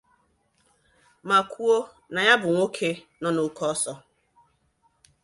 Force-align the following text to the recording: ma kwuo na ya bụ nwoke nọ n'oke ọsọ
ma 1.27 1.37
kwuo 1.51 1.77
na 2.13 2.21
ya 2.27 2.35
bụ 2.41 2.49
nwoke 2.55 2.89
nọ 3.21 3.29
n'oke 3.35 3.63
ọsọ 3.71 3.93